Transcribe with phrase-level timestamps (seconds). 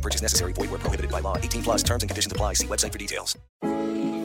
[0.00, 0.52] No purchase necessary.
[0.54, 1.36] Void where prohibited by law.
[1.36, 2.54] 18 plus terms and conditions apply.
[2.54, 3.36] See website for details.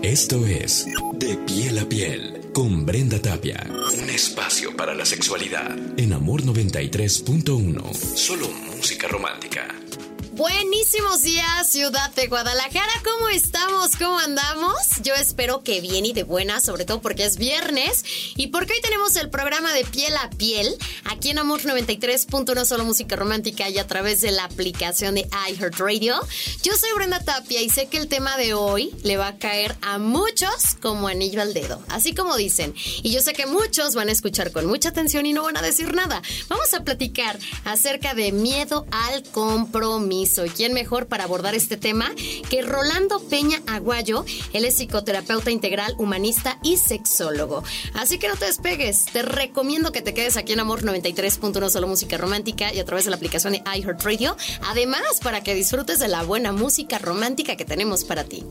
[0.02, 0.86] Esto es
[1.17, 3.66] De piel a piel con Brenda Tapia.
[3.98, 7.94] Un espacio para la sexualidad en Amor 93.1.
[7.94, 9.55] Solo música romántica.
[10.35, 12.91] Buenísimos días, ciudad de Guadalajara.
[13.05, 13.95] ¿Cómo estamos?
[13.95, 14.75] ¿Cómo andamos?
[15.02, 18.03] Yo espero que bien y de buena, sobre todo porque es viernes
[18.35, 20.75] y porque hoy tenemos el programa de piel a piel
[21.05, 26.20] aquí en Amor 93.1 solo música romántica y a través de la aplicación de iHeartRadio.
[26.63, 29.77] Yo soy Brenda Tapia y sé que el tema de hoy le va a caer
[29.83, 32.73] a muchos como anillo al dedo, así como dicen.
[32.75, 35.61] Y yo sé que muchos van a escuchar con mucha atención y no van a
[35.61, 36.22] decir nada.
[36.49, 40.25] Vamos a platicar acerca de miedo al compromiso.
[40.26, 42.12] ¿Y quién mejor para abordar este tema
[42.50, 44.26] que Rolando Peña Aguayo?
[44.54, 47.64] Él es psicoterapeuta integral, humanista y sexólogo.
[47.94, 49.06] Así que no te despegues.
[49.06, 53.06] Te recomiendo que te quedes aquí en Amor 93.1 Solo Música Romántica y a través
[53.06, 54.36] de la aplicación de iHeartRadio.
[54.64, 58.44] Además, para que disfrutes de la buena música romántica que tenemos para ti.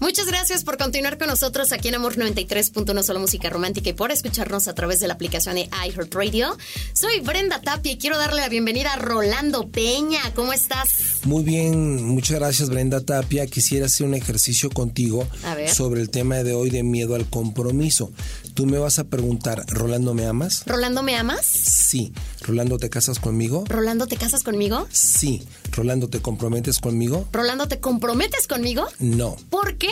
[0.00, 4.10] Muchas gracias por continuar con nosotros aquí en Amor 93.1 Solo Música Romántica y por
[4.10, 6.56] escucharnos a través de la aplicación de iHeartRadio.
[6.94, 10.20] Soy Brenda Tapia y quiero darle la bienvenida a Rolando Peña.
[10.34, 11.20] ¿Cómo estás?
[11.24, 13.46] Muy bien, muchas gracias Brenda Tapia.
[13.46, 15.28] Quisiera hacer un ejercicio contigo
[15.70, 18.10] sobre el tema de hoy de miedo al compromiso.
[18.54, 20.62] Tú me vas a preguntar, ¿Rolando me amas?
[20.66, 21.44] ¿Rolando me amas?
[21.44, 22.12] Sí.
[22.40, 23.64] ¿Rolando te casas conmigo?
[23.68, 24.88] ¿Rolando te casas conmigo?
[24.90, 25.42] Sí.
[25.72, 27.28] ¿Rolando te comprometes conmigo?
[27.32, 28.88] ¿Rolando te comprometes conmigo?
[28.98, 29.36] No.
[29.50, 29.89] ¿Por qué?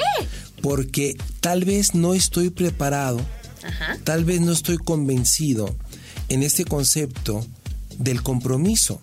[0.63, 3.21] Porque tal vez no estoy preparado,
[3.63, 3.99] Ajá.
[4.05, 5.75] tal vez no estoy convencido
[6.29, 7.47] en este concepto
[7.99, 9.01] del compromiso.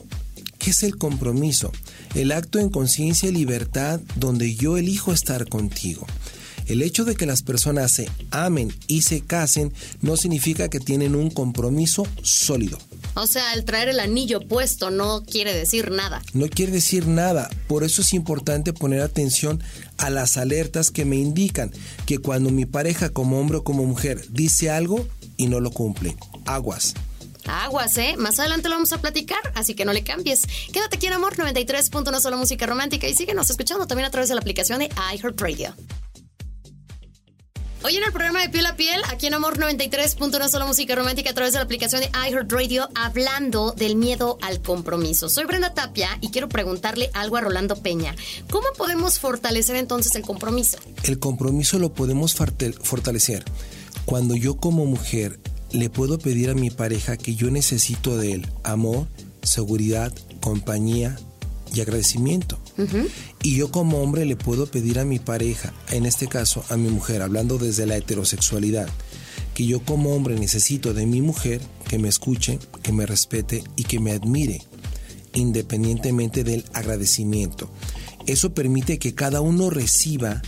[0.58, 1.72] ¿Qué es el compromiso?
[2.14, 6.06] El acto en conciencia y libertad donde yo elijo estar contigo.
[6.68, 11.16] El hecho de que las personas se amen y se casen no significa que tienen
[11.16, 12.80] un compromiso sólido.
[13.16, 16.22] O sea, el traer el anillo puesto no quiere decir nada.
[16.34, 19.64] No quiere decir nada, por eso es importante poner atención
[19.98, 21.72] a las alertas que me indican
[22.06, 26.16] que cuando mi pareja como hombre o como mujer dice algo y no lo cumple,
[26.46, 26.94] aguas.
[27.46, 28.16] Aguas, ¿eh?
[28.18, 30.44] Más adelante lo vamos a platicar, así que no le cambies.
[30.74, 34.36] Quédate aquí en Amor 93.1 Solo Música Romántica y síguenos escuchando también a través de
[34.36, 35.76] la aplicación de iHeartRadio.
[37.86, 41.30] Hoy en el programa de Piel a Piel, aquí en Amor 93.1 Solo Música Romántica
[41.30, 45.30] a través de la aplicación de iHeartRadio, hablando del miedo al compromiso.
[45.30, 48.16] Soy Brenda Tapia y quiero preguntarle algo a Rolando Peña.
[48.50, 50.80] ¿Cómo podemos fortalecer entonces el compromiso?
[51.04, 53.46] El compromiso lo podemos fortalecer
[54.06, 55.40] cuando yo como mujer
[55.72, 59.06] le puedo pedir a mi pareja que yo necesito de él amor,
[59.44, 61.20] seguridad, compañía
[61.72, 62.58] y agradecimiento.
[63.42, 66.90] Y yo como hombre le puedo pedir a mi pareja, en este caso a mi
[66.90, 68.90] mujer, hablando desde la heterosexualidad,
[69.54, 73.84] que yo como hombre necesito de mi mujer que me escuche, que me respete y
[73.84, 74.62] que me admire,
[75.34, 77.70] independientemente del agradecimiento.
[78.26, 80.42] Eso permite que cada uno reciba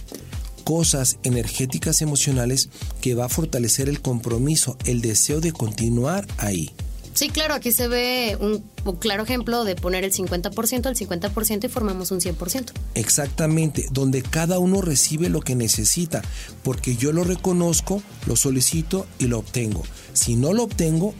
[0.63, 6.71] cosas energéticas emocionales que va a fortalecer el compromiso, el deseo de continuar ahí.
[7.17, 11.65] Sí, claro, aquí se ve un, un claro ejemplo de poner el 50% al 50%
[11.65, 12.73] y formamos un 100%.
[12.93, 16.21] Exactamente, donde cada uno recibe lo que necesita,
[16.61, 19.83] porque yo lo reconozco, lo solicito y lo obtengo.
[20.13, 21.15] Si no lo obtengo,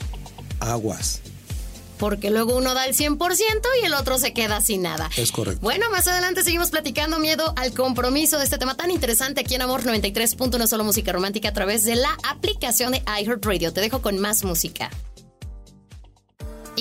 [0.59, 1.22] aguas.
[1.97, 3.18] Porque luego uno da el 100%
[3.81, 5.09] y el otro se queda sin nada.
[5.18, 5.62] Es correcto.
[5.64, 9.64] Bueno, más adelante seguimos platicando miedo al compromiso de este tema tan interesante aquí en
[9.64, 13.74] Amor 93.1 Solo Música Romántica a través de la aplicación de iHeartRadio.
[13.74, 14.91] Te dejo con más música.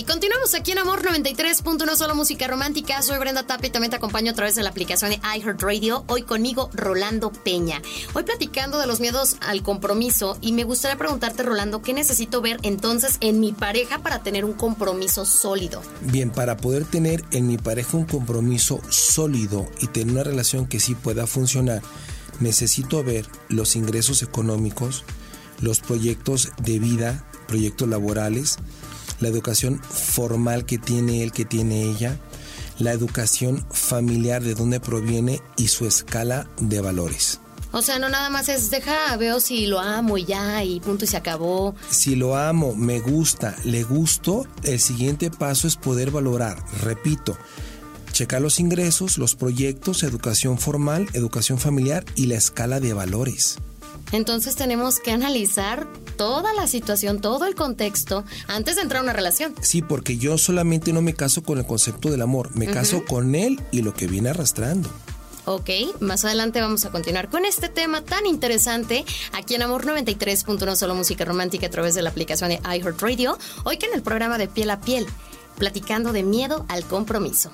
[0.06, 3.02] Continuamos aquí en Amor 93.1 Solo Música Romántica.
[3.02, 6.04] Soy Brenda Tapia y también te acompaño a través de la aplicación de iHeartRadio.
[6.06, 7.82] Hoy conmigo Rolando Peña.
[8.14, 12.58] Hoy platicando de los miedos al compromiso y me gustaría preguntarte, Rolando, ¿qué necesito ver
[12.62, 15.82] entonces en mi pareja para tener un compromiso sólido?
[16.02, 20.78] Bien, para poder tener en mi pareja un compromiso sólido y tener una relación que
[20.78, 21.82] sí pueda funcionar,
[22.38, 25.02] necesito ver los ingresos económicos,
[25.60, 28.58] los proyectos de vida, proyectos laborales,
[29.20, 32.18] la educación formal que tiene él, que tiene ella,
[32.78, 37.40] la educación familiar de dónde proviene y su escala de valores.
[37.72, 41.04] O sea, no nada más es deja, veo si lo amo y ya, y punto
[41.04, 41.74] y se acabó.
[41.90, 46.62] Si lo amo, me gusta, le gusto, el siguiente paso es poder valorar.
[46.82, 47.36] Repito,
[48.16, 53.58] Checar los ingresos, los proyectos, educación formal, educación familiar y la escala de valores.
[54.12, 55.86] Entonces tenemos que analizar
[56.16, 59.54] toda la situación, todo el contexto antes de entrar a una relación.
[59.60, 63.34] Sí, porque yo solamente no me caso con el concepto del amor, me caso con
[63.34, 64.90] él y lo que viene arrastrando.
[65.48, 65.70] Ok,
[66.00, 70.96] más adelante vamos a continuar con este tema tan interesante aquí en Amor 93.1 Solo
[70.96, 74.48] Música Romántica a través de la aplicación de iHeartRadio, hoy que en el programa de
[74.48, 75.06] Piel a Piel,
[75.56, 77.52] platicando de miedo al compromiso.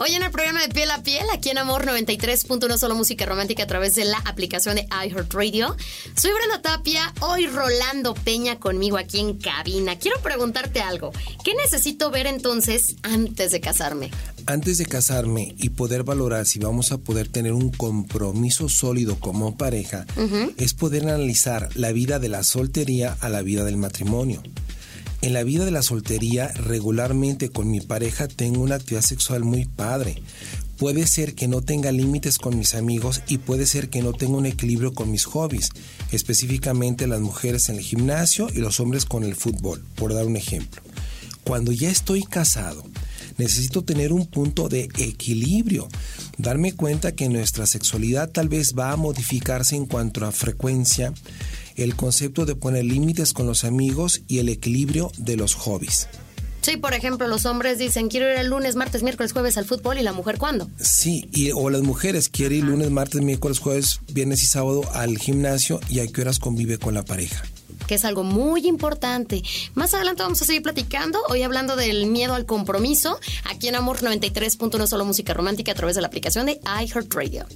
[0.00, 3.64] Hoy en el programa de Piel a Piel, aquí en Amor 93.1 Solo Música Romántica
[3.64, 5.76] a través de la aplicación de iHeartRadio.
[6.14, 9.98] Soy Brenda Tapia, hoy Rolando Peña conmigo aquí en cabina.
[9.98, 11.10] Quiero preguntarte algo.
[11.42, 14.12] ¿Qué necesito ver entonces antes de casarme?
[14.46, 19.56] Antes de casarme y poder valorar si vamos a poder tener un compromiso sólido como
[19.56, 20.06] pareja,
[20.58, 24.44] es poder analizar la vida de la soltería a la vida del matrimonio.
[25.20, 29.64] En la vida de la soltería, regularmente con mi pareja tengo una actividad sexual muy
[29.64, 30.22] padre.
[30.76, 34.36] Puede ser que no tenga límites con mis amigos y puede ser que no tenga
[34.36, 35.70] un equilibrio con mis hobbies,
[36.12, 40.36] específicamente las mujeres en el gimnasio y los hombres con el fútbol, por dar un
[40.36, 40.82] ejemplo.
[41.42, 42.84] Cuando ya estoy casado,
[43.38, 45.88] necesito tener un punto de equilibrio,
[46.36, 51.14] darme cuenta que nuestra sexualidad tal vez va a modificarse en cuanto a frecuencia,
[51.76, 56.08] el concepto de poner límites con los amigos y el equilibrio de los hobbies.
[56.60, 59.98] Sí, por ejemplo, los hombres dicen quiero ir el lunes, martes, miércoles, jueves al fútbol
[59.98, 60.68] y la mujer cuándo.
[60.78, 65.16] Sí, y, o las mujeres quieren ir lunes, martes, miércoles, jueves, viernes y sábado al
[65.18, 67.44] gimnasio y a qué horas convive con la pareja
[67.88, 69.42] que es algo muy importante.
[69.74, 74.00] Más adelante vamos a seguir platicando, hoy hablando del miedo al compromiso, aquí en Amor
[74.00, 77.46] 93.1 Solo Música Romántica a través de la aplicación de iHeartRadio.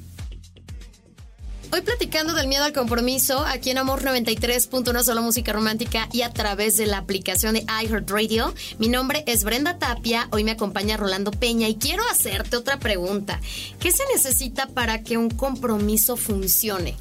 [1.75, 6.31] Hoy platicando del miedo al compromiso, aquí en Amor 93.1 Solo Música Romántica y a
[6.31, 8.55] través de la aplicación de iHeartRadio.
[8.79, 13.41] Mi nombre es Brenda Tapia, hoy me acompaña Rolando Peña y quiero hacerte otra pregunta.
[13.81, 16.97] ¿Qué se necesita para que un compromiso funcione?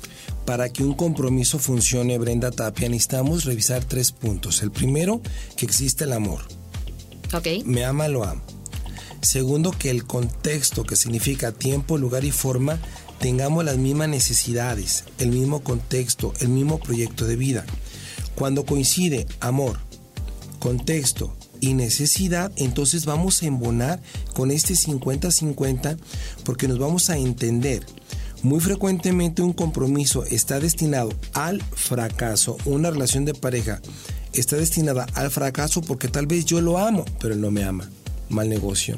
[0.51, 4.61] Para que un compromiso funcione, Brenda Tapia, necesitamos revisar tres puntos.
[4.61, 5.21] El primero,
[5.55, 6.41] que existe el amor.
[7.63, 8.41] Me ama, lo amo.
[9.21, 12.79] Segundo, que el contexto, que significa tiempo, lugar y forma,
[13.21, 17.65] tengamos las mismas necesidades, el mismo contexto, el mismo proyecto de vida.
[18.35, 19.79] Cuando coincide amor,
[20.59, 24.01] contexto y necesidad, entonces vamos a embonar
[24.33, 25.97] con este 50-50
[26.43, 27.85] porque nos vamos a entender.
[28.43, 33.81] Muy frecuentemente un compromiso está destinado al fracaso, una relación de pareja
[34.33, 37.89] está destinada al fracaso porque tal vez yo lo amo, pero él no me ama.
[38.29, 38.97] Mal negocio.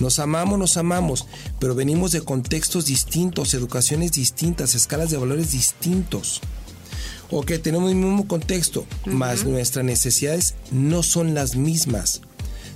[0.00, 1.26] Nos amamos, nos amamos,
[1.58, 6.40] pero venimos de contextos distintos, educaciones distintas, escalas de valores distintos.
[7.30, 12.22] O que tenemos el mismo contexto, más nuestras necesidades no son las mismas.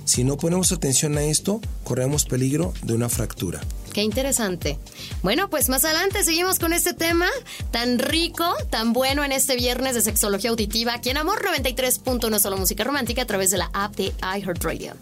[0.05, 3.59] Si no ponemos atención a esto, corremos peligro de una fractura.
[3.97, 4.77] Qué interesante.
[5.23, 7.25] Bueno, pues más adelante seguimos con este tema
[7.71, 12.57] tan rico, tan bueno en este viernes de sexología auditiva aquí en Amor 93.1 Solo
[12.57, 14.93] Música Romántica a través de la app de iHeartRadio.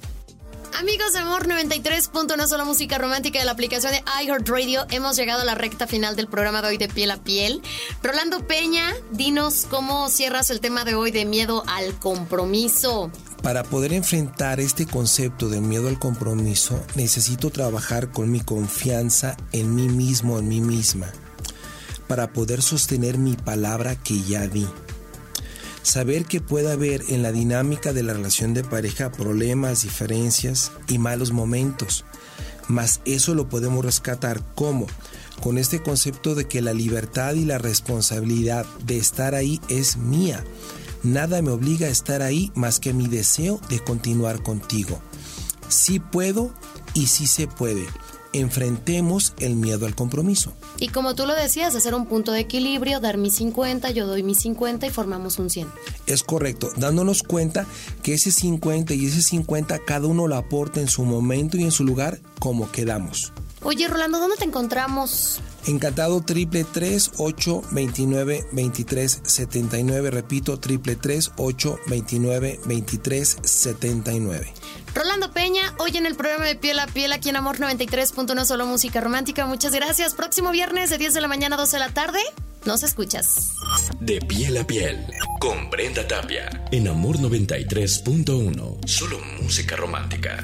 [0.80, 5.46] Amigos de Amor 93.1 Solo Música Romántica de la aplicación de iHeartRadio, hemos llegado a
[5.46, 7.62] la recta final del programa de hoy de Piel a Piel.
[8.02, 13.12] Rolando Peña, dinos cómo cierras el tema de hoy de miedo al compromiso.
[13.42, 19.76] Para poder enfrentar este concepto de miedo al compromiso, necesito trabajar con mi confianza en
[19.76, 21.12] mí mismo, en mí misma,
[22.08, 24.68] para poder sostener mi palabra que ya di
[25.86, 30.98] saber que puede haber en la dinámica de la relación de pareja problemas, diferencias y
[30.98, 32.06] malos momentos.
[32.68, 34.88] Mas eso lo podemos rescatar como
[35.42, 40.44] con este concepto de que la libertad y la responsabilidad de estar ahí es mía.
[41.06, 45.00] Nada me obliga a estar ahí más que mi deseo de continuar contigo.
[45.70, 46.52] Sí puedo
[46.94, 47.86] y sí se puede
[48.40, 50.54] enfrentemos el miedo al compromiso.
[50.78, 54.24] Y como tú lo decías, hacer un punto de equilibrio, dar mis 50, yo doy
[54.24, 55.68] mis 50 y formamos un 100.
[56.06, 57.66] Es correcto, dándonos cuenta
[58.04, 61.72] que ese 50 y ese 50 cada uno lo aporta en su momento y en
[61.72, 63.32] su lugar como quedamos.
[63.66, 65.42] Oye, Rolando, ¿dónde te encontramos?
[65.66, 70.12] Encantado triple tres ocho veintinueve veintitrés setenta y nueve.
[70.12, 74.54] Repito, triple tres ocho veintinueve veintitrés setenta y nueve.
[74.94, 78.68] Rolando Peña, hoy en el programa de Piel a Piel aquí en Amor 93.1 Solo
[78.68, 79.48] Música Romántica.
[79.48, 80.14] Muchas gracias.
[80.14, 82.20] Próximo viernes de 10 de la mañana a 12 de la tarde.
[82.66, 83.54] Nos escuchas.
[84.00, 85.08] De piel a piel,
[85.40, 90.44] con Brenda Tapia, en Amor 93.1, solo música romántica.